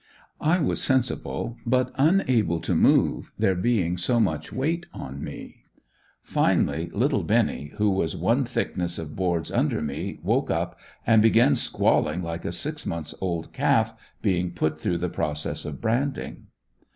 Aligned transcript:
I 0.39 0.57
was 0.57 0.81
sensible, 0.81 1.57
but 1.63 1.91
unable 1.93 2.59
to 2.61 2.73
move, 2.73 3.31
there 3.37 3.53
being 3.53 3.97
so 3.99 4.19
much 4.19 4.51
weight 4.51 4.87
on 4.95 5.23
me. 5.23 5.57
Finally 6.23 6.89
little 6.91 7.21
Benny 7.21 7.73
who 7.77 7.87
was 7.91 8.15
one 8.17 8.43
thickness 8.43 8.97
of 8.97 9.15
boards 9.15 9.51
under 9.51 9.79
me 9.79 10.17
woke 10.23 10.49
up 10.49 10.79
and 11.05 11.21
began 11.21 11.55
squalling 11.55 12.23
like 12.23 12.45
a 12.45 12.51
six 12.51 12.83
months 12.83 13.13
old 13.21 13.53
calf 13.53 13.93
being 14.23 14.53
put 14.53 14.75
through 14.79 14.97
the 14.97 15.07
process 15.07 15.65
of 15.65 15.79
branding. 15.79 16.47